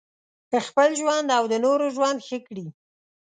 [0.67, 2.65] خپل ژوند او د نورو ژوند ښه کړي.